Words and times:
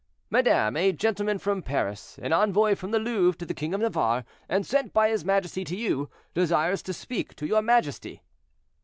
"Madame, 0.31 0.75
a 0.77 0.91
gentleman 0.91 1.37
from 1.37 1.61
Paris, 1.61 2.17
an 2.23 2.33
envoy 2.33 2.73
from 2.73 2.89
the 2.89 2.97
Louvre 2.97 3.37
to 3.37 3.45
the 3.45 3.53
king 3.53 3.71
of 3.75 3.81
Navarre, 3.81 4.25
and 4.49 4.65
sent 4.65 4.93
by 4.93 5.09
his 5.09 5.23
majesty 5.23 5.63
to 5.63 5.75
you, 5.75 6.09
desires 6.33 6.81
to 6.81 6.91
speak 6.91 7.35
to 7.35 7.45
your 7.45 7.61
majesty." 7.61 8.23